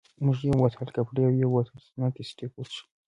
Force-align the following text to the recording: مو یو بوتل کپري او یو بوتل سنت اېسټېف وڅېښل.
مو 0.23 0.31
یو 0.47 0.53
بوتل 0.61 0.87
کپري 0.95 1.21
او 1.25 1.33
یو 1.41 1.49
بوتل 1.55 1.77
سنت 1.87 2.13
اېسټېف 2.17 2.51
وڅېښل. 2.55 2.87